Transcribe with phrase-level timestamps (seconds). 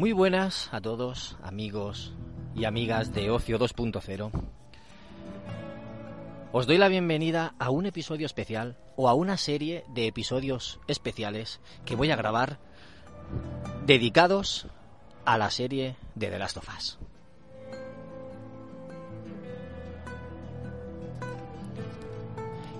[0.00, 2.14] Muy buenas a todos, amigos
[2.56, 4.30] y amigas de Ocio 2.0.
[6.52, 11.60] Os doy la bienvenida a un episodio especial o a una serie de episodios especiales
[11.84, 12.58] que voy a grabar
[13.84, 14.68] dedicados
[15.26, 16.98] a la serie de The Last of Us.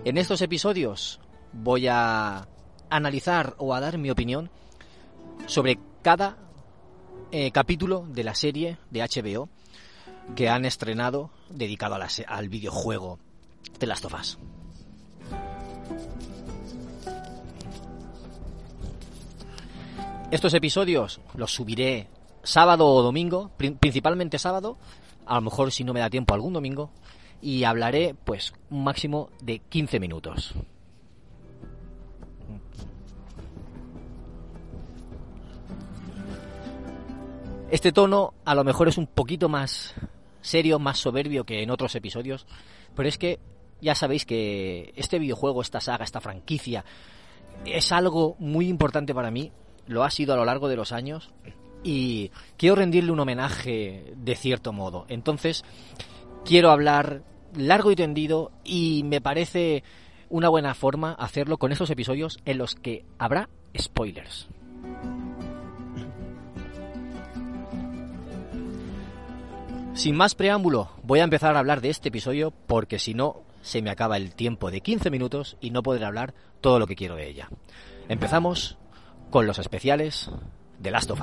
[0.07, 1.21] En estos episodios
[1.53, 2.49] voy a
[2.89, 4.49] analizar o a dar mi opinión
[5.47, 6.39] sobre cada
[7.33, 9.49] eh, capítulo de la serie de HBO
[10.35, 13.19] que han estrenado dedicado la al videojuego
[13.79, 14.39] de Last of Us.
[20.31, 22.09] Estos episodios los subiré
[22.43, 24.77] sábado o domingo, principalmente sábado,
[25.27, 26.91] a lo mejor si no me da tiempo algún domingo,
[27.43, 30.55] y hablaré pues un máximo de 15 minutos.
[37.71, 39.95] Este tono a lo mejor es un poquito más
[40.41, 42.47] serio, más soberbio que en otros episodios,
[42.97, 43.39] pero es que
[43.81, 46.85] ya sabéis que este videojuego, esta saga, esta franquicia,
[47.65, 49.53] es algo muy importante para mí,
[49.87, 51.31] lo ha sido a lo largo de los años
[51.85, 55.07] y quiero rendirle un homenaje de cierto modo.
[55.09, 55.65] Entonces,
[56.45, 57.23] quiero hablar
[57.55, 59.85] largo y tendido y me parece
[60.29, 63.49] una buena forma hacerlo con esos episodios en los que habrá
[63.79, 64.49] spoilers.
[69.95, 73.83] Sin más preámbulo, voy a empezar a hablar de este episodio porque si no, se
[73.83, 77.17] me acaba el tiempo de 15 minutos y no podré hablar todo lo que quiero
[77.17, 77.51] de ella.
[78.09, 78.79] Empezamos
[79.31, 80.31] con los especiales
[80.79, 81.21] de Last of.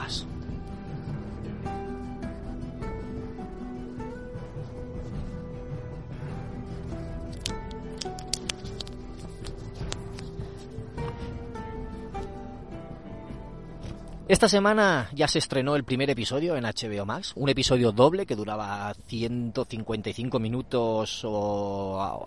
[14.28, 18.36] Esta semana ya se estrenó el primer episodio en HBO Max, un episodio doble que
[18.36, 21.26] duraba 155 minutos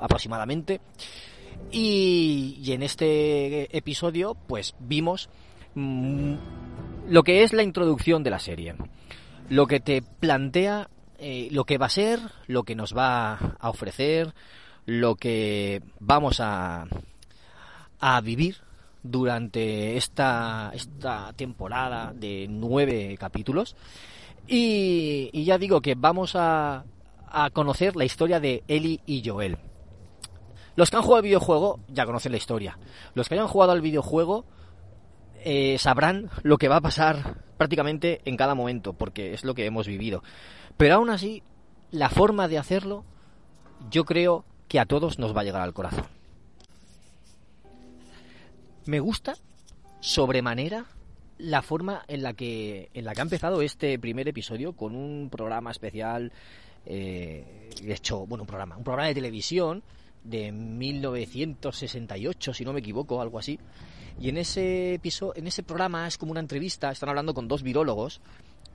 [0.00, 0.80] aproximadamente.
[1.70, 5.28] Y, en este episodio, pues vimos
[5.74, 6.34] mm,
[7.08, 8.76] lo que es la introducción de la serie,
[9.50, 10.88] lo que te plantea,
[11.18, 14.32] eh, lo que va a ser, lo que nos va a ofrecer,
[14.86, 16.86] lo que vamos a,
[18.00, 18.69] a vivir
[19.02, 23.76] durante esta, esta temporada de nueve capítulos.
[24.46, 26.84] Y, ya digo que vamos a,
[27.28, 29.58] a conocer la historia de Ellie y Joel.
[30.76, 32.78] Los que han jugado al videojuego ya conocen la historia.
[33.14, 34.44] Los que hayan jugado al videojuego
[35.42, 39.66] eh, sabrán lo que va a pasar prácticamente en cada momento, porque es lo que
[39.66, 40.22] hemos vivido.
[40.76, 41.42] Pero aún así,
[41.90, 43.04] la forma de hacerlo,
[43.90, 46.19] yo creo que a todos nos va a llegar al corazón.
[48.86, 49.34] Me gusta
[50.00, 50.86] sobremanera
[51.38, 55.28] la forma en la que en la que ha empezado este primer episodio con un
[55.30, 56.32] programa especial
[56.86, 59.82] eh, hecho bueno un programa un programa de televisión
[60.24, 63.58] de 1968 si no me equivoco algo así.
[64.18, 67.62] Y en ese episodio en ese programa es como una entrevista están hablando con dos
[67.62, 68.20] virólogos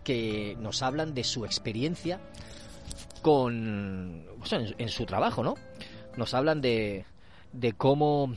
[0.03, 2.19] que nos hablan de su experiencia
[3.21, 5.55] con en, en, su trabajo no
[6.15, 7.05] nos hablan de
[7.53, 8.33] de cómo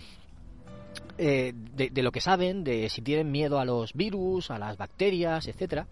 [1.18, 5.48] eh, de, lo que saben, de si tienen miedo a los virus, a las bacterias,
[5.48, 5.88] etcétera.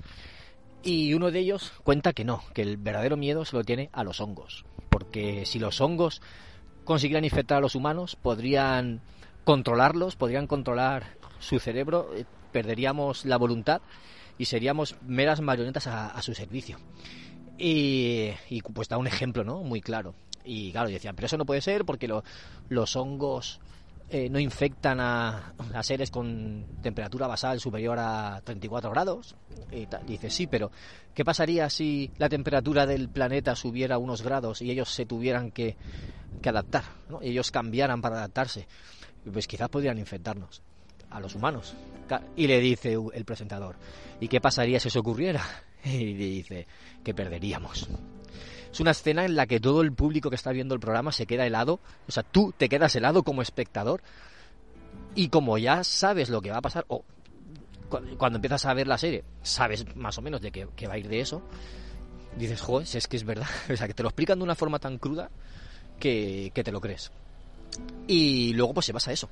[0.84, 4.04] Y uno de ellos cuenta que no, que el verdadero miedo se lo tiene a
[4.04, 4.64] los hongos.
[4.88, 6.23] Porque si los hongos
[6.84, 9.00] consiguieran infectar a los humanos, podrían
[9.43, 13.82] controlarlos, podrían controlar su cerebro, eh, perderíamos la voluntad
[14.38, 16.78] y seríamos meras marionetas a, su servicio.
[17.58, 18.32] Y,
[18.75, 19.62] pues da un ejemplo, ¿no?
[19.64, 20.14] Muy claro.
[20.44, 22.08] Y claro, decían, pero eso no puede ser porque
[22.69, 23.61] los hongos
[24.08, 29.35] eh, no infectan a, seres con temperatura basal superior a 34 grados.
[29.73, 30.70] Y dice, sí, pero
[31.12, 35.76] ¿qué pasaría si la temperatura del planeta subiera unos grados y ellos se tuvieran que,
[36.44, 36.85] adaptar?
[37.08, 37.20] ¿no?
[37.20, 38.69] Y ellos cambiaran para adaptarse.
[39.32, 40.62] Pues quizás podrían infectarnos
[41.11, 41.75] a los humanos.
[42.37, 43.75] Y le dice el presentador,
[44.20, 45.43] ¿y qué pasaría si eso ocurriera?
[45.85, 46.67] Y dice
[47.05, 47.88] que perderíamos.
[48.76, 51.25] Es una escena en la que todo el público que está viendo el programa se
[51.25, 51.81] queda helado.
[52.06, 54.02] O sea, tú te quedas helado como espectador.
[55.14, 57.02] Y como ya sabes lo que va a pasar, o
[58.19, 61.08] cuando empiezas a ver la serie, sabes más o menos de qué, va a ir
[61.08, 61.40] de eso,
[62.37, 63.46] dices, joder, si es que es verdad.
[63.73, 65.31] O sea, que te lo explican de una forma tan cruda
[65.99, 67.11] que, que te lo crees.
[68.06, 69.31] Y luego pues se pasa eso.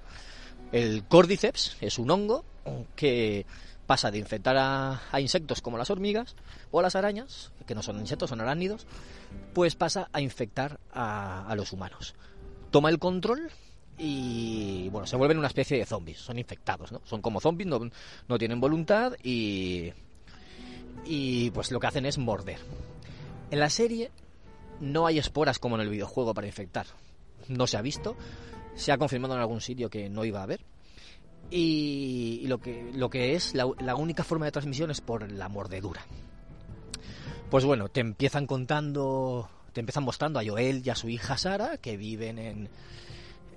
[0.73, 2.47] El Cordyceps es un hongo
[2.97, 3.45] que
[3.87, 6.37] pasa de infectar a, insectos como las hormigas
[6.71, 8.87] o las arañas, que no son insectos, son arácnidos,
[9.53, 12.15] pues pasa a infectar a, los humanos.
[12.71, 13.51] Toma el control
[13.99, 17.01] y bueno, se vuelven una especie de zombies, son infectados, ¿no?
[17.05, 17.81] Son como zombies, no,
[18.29, 19.93] no tienen voluntad y,
[21.05, 22.59] y pues lo que hacen es morder.
[23.51, 24.11] En la serie
[24.81, 26.87] no hay esporas como en el videojuego para infectar.
[27.49, 28.17] No se ha visto,
[28.75, 30.65] se ha confirmado en algún sitio que no iba a haber.
[31.51, 36.05] Y, lo, que, lo que es la, única forma de transmisión es por la mordedura.
[37.51, 41.77] Pues bueno, te empiezan contando, te empiezan mostrando a Joel y a su hija Sara,
[41.77, 42.69] que viven en,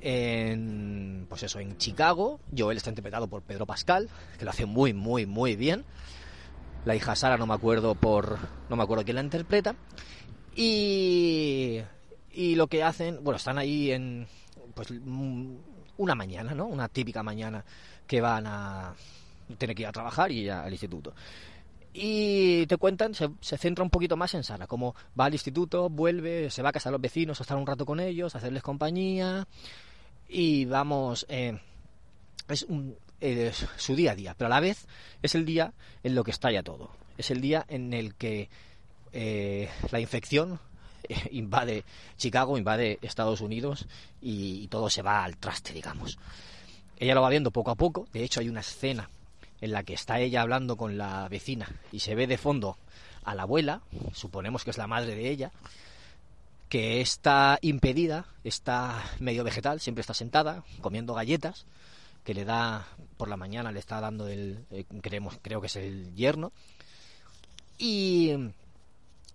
[0.02, 2.40] en pues eso, en Chicago.
[2.56, 5.86] Joel está interpretado por Pedro Pascal, que lo hace muy, muy, muy bien.
[6.86, 8.38] La hija Sara no me acuerdo por,
[8.70, 9.76] no me acuerdo quién la interpreta.
[10.56, 11.80] Y,
[12.32, 14.28] y lo que hacen, bueno, están ahí en,
[14.74, 14.92] pues
[15.98, 16.66] una mañana, ¿no?
[16.66, 17.64] Una típica mañana
[18.06, 18.94] que van a
[19.58, 21.14] tener que ir a trabajar y al instituto.
[21.94, 26.52] Y te cuentan, se, centra un poquito más en Sara, como va al instituto, vuelve,
[26.52, 28.62] se va a casa a los vecinos, a estar un rato con ellos, a hacerles
[28.62, 29.48] compañía.
[30.30, 31.60] Y vamos, eh,
[32.48, 32.68] es,
[33.78, 34.86] su día a día, pero a la vez
[35.24, 35.74] es el día
[36.04, 36.92] en lo que estalla todo.
[37.18, 38.50] Es el día en el que
[39.12, 40.60] eh, la infección
[41.32, 41.84] invade
[42.18, 43.88] Chicago, invade Estados Unidos
[44.22, 46.18] y, todo se va al traste, digamos.
[47.00, 48.08] Ella lo va viendo poco a poco.
[48.12, 49.10] De hecho, hay una escena
[49.62, 52.78] en la que está ella hablando con la vecina y se ve de fondo
[53.24, 53.82] a la abuela,
[54.14, 55.52] suponemos que es la madre de ella,
[56.70, 61.66] que está impedida, está medio vegetal, siempre está sentada, comiendo galletas,
[62.24, 62.88] que le da,
[63.18, 66.52] por la mañana le está dando el, eh, creemos, creo que es el yerno,
[67.78, 68.32] y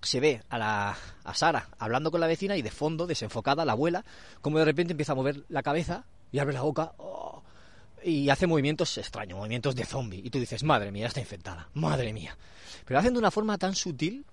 [0.03, 3.73] se ve a, la, a Sara hablando con la vecina y de fondo, desenfocada, la
[3.73, 4.05] abuela,
[4.41, 7.43] como de repente empieza a mover la cabeza y abre la boca oh,
[8.05, 10.21] y hace movimientos extraños, movimientos de zombie.
[10.25, 12.37] Y tú dices, madre mía, está infectada, madre mía.
[12.85, 14.25] Pero hacen de una forma tan sutil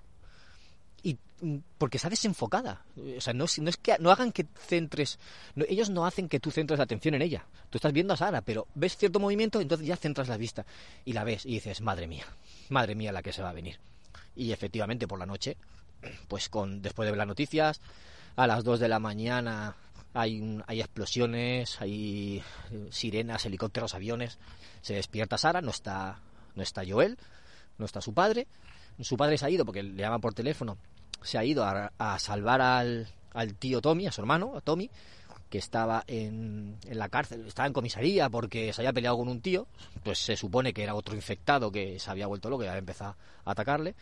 [1.03, 2.83] y mm, porque está desenfocada.
[3.17, 5.19] O sea, no, no es que no hagan que centres,
[5.67, 7.45] ellos no hacen que tú centres la atención en ella.
[7.69, 10.65] Tú estás viendo a Sara, pero ves cierto movimiento, entonces ya centras la vista
[11.05, 12.25] y la ves y dices, madre mía,
[12.69, 13.79] madre mía la que se va a venir.
[14.39, 15.57] Y efectivamente por la noche,
[16.29, 17.81] pues con después de ver las noticias,
[18.37, 19.75] a las 2 de la mañana
[20.13, 22.41] hay, hay explosiones, hay
[22.71, 24.39] eh, sirenas, helicópteros, aviones.
[24.81, 26.19] Se despierta Sara, no está,
[26.55, 27.17] no está Joel,
[27.77, 28.47] no está su padre.
[29.01, 30.77] Su padre se ha ido porque le llaman por teléfono.
[31.21, 34.89] Se ha ido a, a salvar al, al tío Tommy, a su hermano, a Tommy,
[35.49, 39.41] que estaba en, en, la cárcel, estaba en comisaría porque se había peleado con un
[39.41, 39.67] tío,
[40.03, 43.15] pues se supone que era otro infectado que se había vuelto loco y había empezado
[43.45, 43.95] a atacarle,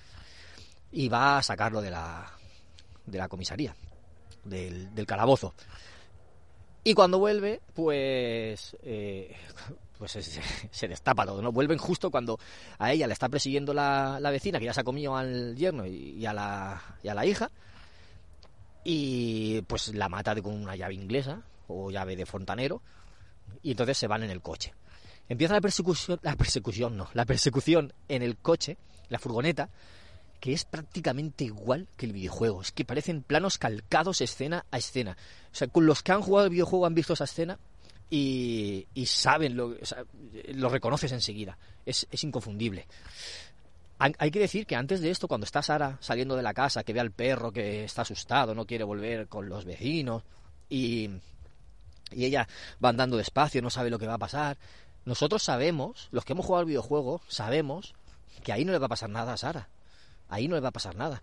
[0.92, 2.32] y va a sacarlo de la,
[3.06, 3.76] de la comisaría,
[4.44, 5.54] del, del calabozo.
[6.84, 9.36] Y cuando vuelve, pues, eh,
[9.98, 10.12] pues
[10.72, 11.52] se, destapa todo, ¿no?
[11.52, 12.40] Vuelven justo cuando
[12.78, 15.86] a ella le está persiguiendo la, la vecina, que ya se ha comido al yerno
[15.86, 17.52] y, a la, y a la hija,
[18.84, 22.82] y pues la mata con una llave inglesa o llave de fontanero
[23.62, 24.74] y entonces se van en el coche.
[25.28, 28.78] Empieza la persecución, la persecución no, la persecución en el coche,
[29.10, 29.70] la furgoneta,
[30.40, 32.62] que es prácticamente igual que el videojuego.
[32.62, 35.18] Es que parecen planos calcados escena a escena.
[35.52, 37.58] O sea, con los que han jugado el videojuego han visto esa escena
[38.10, 39.76] y, saben, lo,
[40.54, 41.58] lo reconoces enseguida.
[41.86, 42.88] Es, inconfundible.
[44.00, 46.94] Hay que decir que antes de esto, cuando está Sara saliendo de la casa, que
[46.94, 50.22] ve al perro que está asustado, no quiere volver con los vecinos
[50.70, 51.10] y,
[52.12, 52.48] y ella
[52.84, 54.60] va andando despacio, no sabe lo que va a pasar,
[55.08, 57.96] nosotros sabemos, los que hemos jugado al videojuego, sabemos
[58.44, 59.70] que ahí no le va a pasar nada a Sara.
[60.30, 61.22] Ahí no le va a pasar nada.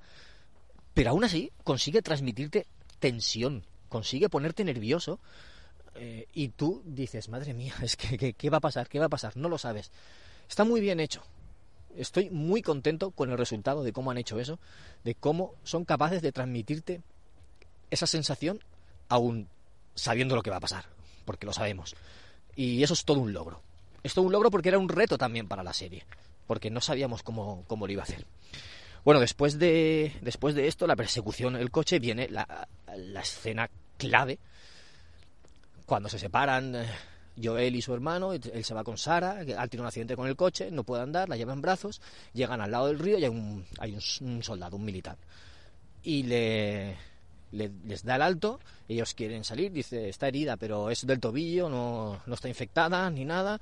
[0.92, 2.66] Pero aún así consigue transmitirte
[2.99, 5.18] tensión, consigue ponerte nervioso
[5.96, 8.88] eh, y tú dices, madre mía, es que ¿qué va a pasar?
[8.88, 9.37] ¿Qué va a pasar?
[9.37, 9.90] No lo sabes.
[10.49, 11.23] Está muy bien hecho
[11.96, 14.58] estoy muy contento con el resultado de cómo han hecho eso,
[15.04, 17.02] de cómo son capaces de transmitirte
[17.90, 18.61] esa sensación
[19.08, 19.49] aún
[19.94, 20.87] sabiendo lo que va a pasar,
[21.25, 21.94] porque lo sabemos.
[22.56, 23.61] Y eso es todo un logro.
[24.02, 26.04] Es todo un logro porque era un reto también para la serie,
[26.46, 28.26] porque no sabíamos cómo, cómo lo iba a hacer.
[29.04, 32.66] Bueno, después de, después de esto, la persecución el coche, viene la,
[33.20, 33.68] escena
[33.99, 34.38] clave,
[35.84, 36.87] cuando se separan eh,
[37.42, 40.37] Joel y su hermano, él se va con Sara, ha tenido un accidente con el
[40.37, 42.00] coche, no puede andar, la lleva en brazos,
[42.32, 45.18] llegan al lado del río y hay un, hay un, soldado, un militar.
[46.02, 46.96] Y le,
[47.52, 48.58] les da el alto,
[48.88, 53.26] ellos quieren salir, dice, está herida, pero es del tobillo, no, no está infectada ni
[53.26, 53.61] nada,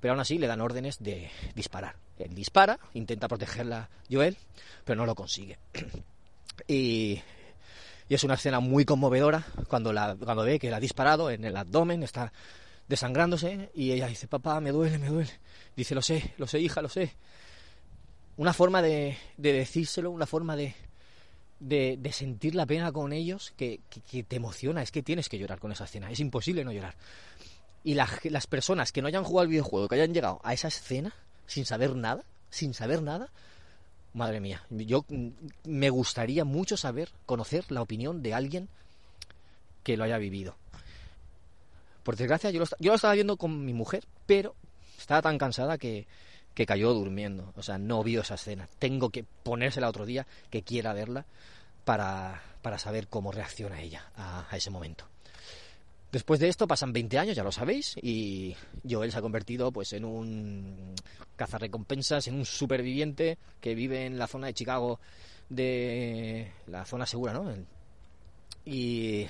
[0.00, 1.94] pero aún así le dan órdenes de disparar.
[2.24, 4.36] Él dispara, intenta protegerla Joel,
[4.84, 5.58] pero no lo consigue.
[6.68, 7.20] y,
[8.08, 11.56] es una escena muy conmovedora cuando, la, cuando ve que la ha disparado en el
[11.56, 12.32] abdomen, está
[12.88, 15.30] desangrándose y ella dice, papá, me duele, me duele.
[15.74, 17.14] Dice, lo sé, lo sé, hija, lo sé.
[18.36, 20.74] Una forma de, de decírselo, una forma de,
[22.12, 24.82] sentir la pena con ellos que, que, te emociona.
[24.82, 26.96] Es que tienes que llorar con esa escena, es imposible no llorar.
[27.84, 31.14] Y las personas que no hayan jugado al videojuego, que hayan llegado a esa escena
[31.52, 33.28] sin saber nada, sin saber nada,
[34.14, 35.04] madre mía, yo
[35.64, 38.68] me gustaría mucho saber, conocer la opinión de alguien
[39.82, 40.56] que lo haya vivido.
[42.04, 44.54] Por desgracia, yo lo, estaba viendo con mi mujer, pero
[44.96, 46.06] estaba tan cansada que,
[46.54, 47.52] que cayó durmiendo.
[47.54, 48.66] O sea, no vio esa escena.
[48.78, 51.26] Tengo que ponérsela otro día, que quiera verla,
[51.84, 55.04] para, para saber cómo reacciona ella a, ese momento.
[56.12, 58.54] Después de esto pasan 20 años, ya lo sabéis, y
[58.88, 60.94] Joel se ha convertido pues en un
[61.36, 65.00] cazarrecompensas, en un superviviente que vive en la zona de Chicago,
[65.48, 67.50] de la zona segura, ¿no?
[68.66, 69.26] Y,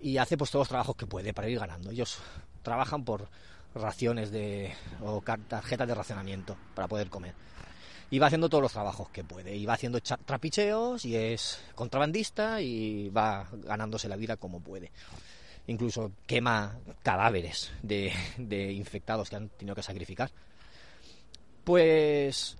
[0.00, 1.90] y hace pues todos los trabajos que puede para ir ganando.
[1.90, 2.16] Ellos
[2.62, 3.28] trabajan por
[3.74, 4.72] raciones de
[5.02, 7.34] o tarjetas de racionamiento para poder comer.
[8.10, 9.54] Y va haciendo todos los trabajos que puede.
[9.54, 14.90] Y va haciendo trapicheos y es contrabandista y va ganándose la vida como puede.
[15.66, 18.12] Incluso quema cadáveres de,
[18.72, 20.30] infectados que han tenido que sacrificar.
[21.64, 22.56] Pues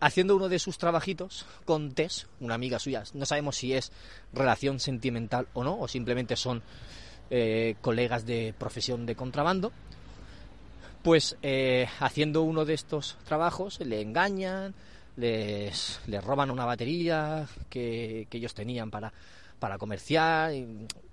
[0.00, 3.04] haciendo uno de sus trabajitos con Tess, una amiga suya.
[3.14, 3.92] No sabemos si es
[4.32, 6.62] relación sentimental o no, o simplemente son
[7.30, 9.72] eh, colegas de profesión de contrabando
[11.02, 14.74] pues eh, haciendo uno de estos trabajos le engañan,
[15.16, 19.12] les, les roban una batería que, ellos tenían para,
[19.60, 20.52] para comerciar,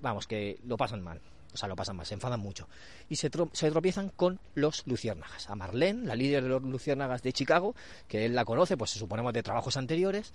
[0.02, 1.22] vamos, que lo pasan mal,
[1.54, 2.68] o sea, lo pasan mal, se enfadan mucho.
[3.10, 5.50] Y se, tropiezan con los luciérnagas.
[5.50, 7.76] A Marlene, la líder de los luciérnagas de Chicago,
[8.08, 10.34] que él la conoce, pues suponemos de trabajos anteriores,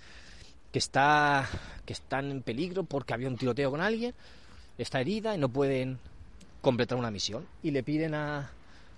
[0.71, 1.47] que está
[1.85, 4.13] que están en peligro porque había un tiroteo con alguien,
[4.77, 5.99] está herida y no pueden
[6.61, 7.47] completar una misión.
[7.61, 8.51] Y le piden a,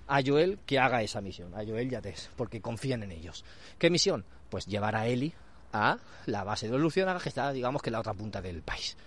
[0.08, 3.46] a Joel que haga esa misión, a Joel y a Tess, porque confían en ellos.
[3.78, 4.26] ¿Qué misión?
[4.50, 5.34] Pues llevar a Eli
[5.76, 8.98] a la base de los que está, digamos, que en la otra punta del país.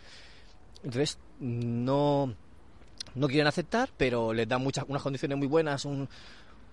[0.83, 2.35] Entonces, no,
[3.15, 6.09] no quieren aceptar, pero les dan muchas, unas condiciones muy buenas, un,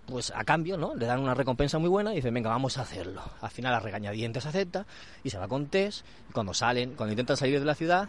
[0.06, 0.96] pues a cambio, ¿no?
[0.96, 3.24] Le dan una recompensa muy buena y dicen, venga, vamos a hacerlo.
[3.42, 4.86] Al final, a regañadientes acepta
[5.24, 6.04] y se va con Tess.
[6.30, 8.08] Y cuando salen, cuando intentan salir de la ciudad,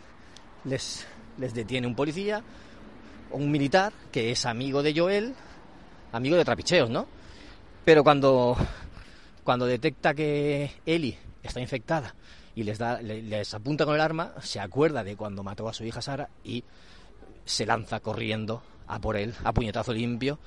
[0.64, 1.06] les,
[1.38, 2.42] les detiene un policía
[3.30, 5.34] o un militar que es amigo de Joel
[6.12, 7.06] amigo de trapicheos, ¿no?
[7.84, 8.56] Pero cuando,
[9.44, 12.14] cuando detecta que Eli está infectada
[12.54, 15.84] y les, da, les apunta con el arma, se acuerda de cuando mató a su
[15.84, 16.64] hija Sara y
[17.44, 20.38] se lanza corriendo a por él, a puñetazo limpio,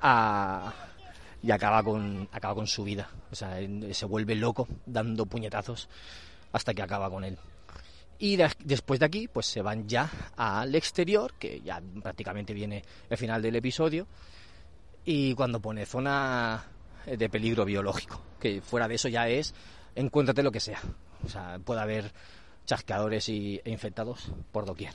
[0.00, 3.08] y acaba con, acaba con su vida.
[3.30, 3.58] O sea,
[3.92, 5.88] se vuelve loco dando puñetazos
[6.52, 7.38] hasta que acaba con él.
[8.18, 13.16] Y después de aquí, pues se van ya al exterior, que ya prácticamente viene el
[13.16, 14.06] final del episodio,
[15.04, 16.64] y cuando pone zona
[17.04, 19.54] de peligro biológico, que fuera de eso ya es
[19.94, 20.80] encuéntrate lo que sea.
[21.24, 22.12] O sea, puede haber
[22.66, 24.92] chasqueadores y, e infectados por doquier.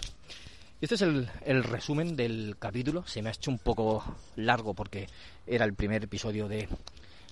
[0.79, 3.05] Y este es el, el, resumen del capítulo.
[3.07, 4.03] Se me ha hecho un poco
[4.35, 5.07] largo porque
[5.45, 6.67] era el primer episodio de,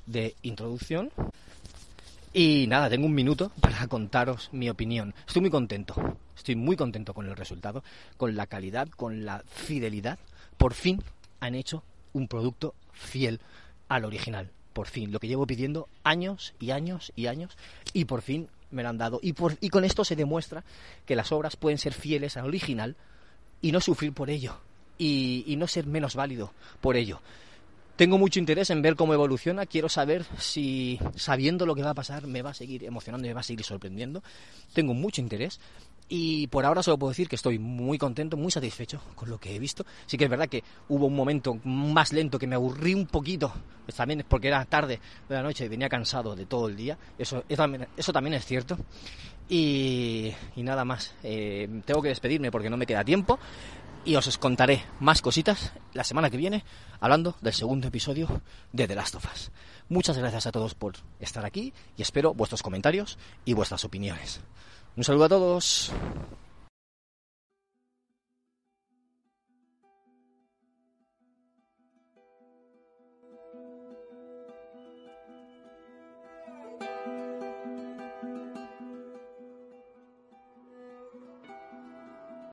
[0.05, 1.11] de introducción.
[2.33, 5.13] Y nada, tengo un minuto para contaros mi opinión.
[5.27, 6.17] Estoy muy contento.
[6.35, 7.83] Estoy muy contento con el resultado,
[8.17, 10.19] con la calidad, con la fidelidad.
[10.57, 11.01] Por fin
[11.39, 13.39] han hecho un producto fiel
[13.87, 14.51] al original.
[14.75, 17.57] Por fin, lo que llevo pidiendo años y años y años,
[17.93, 19.21] y por fin me lo han dado.
[19.23, 20.65] Y, y con esto se demuestra
[21.05, 22.97] que las obras pueden ser fieles al original
[23.61, 24.57] y no sufrir por ello,
[24.97, 26.51] y, y no ser menos válido
[26.81, 27.21] por ello.
[27.95, 29.65] Tengo mucho interés en ver cómo evoluciona.
[29.65, 33.33] Quiero saber si, sabiendo lo que va a pasar, me va a seguir emocionando, me
[33.33, 34.23] va a seguir sorprendiendo.
[34.73, 35.61] Tengo mucho interés.
[36.07, 39.55] Y por ahora solo puedo decir que estoy muy contento, muy satisfecho con lo que
[39.55, 39.85] he visto.
[40.05, 43.51] Sí que es verdad que hubo un momento más lento que me aburrí un poquito.
[43.85, 46.75] Pues también es porque era tarde de la noche y venía cansado de todo el
[46.75, 46.97] día.
[47.17, 48.77] Eso, eso, también, es cierto.
[49.49, 51.15] Y, nada más.
[51.23, 53.39] Eh, tengo que despedirme porque no me queda tiempo.
[54.05, 56.63] Y os contaré más cositas la semana que viene
[56.99, 59.51] hablando del segundo episodio de The Last of Us.
[59.89, 64.41] Muchas gracias a todos por estar aquí y espero vuestros comentarios y vuestras opiniones.
[64.97, 65.91] Un saludo a todos.